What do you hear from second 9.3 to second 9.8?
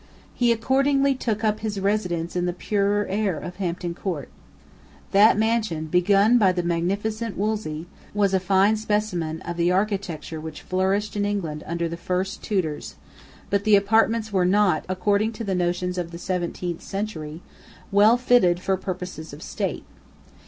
of the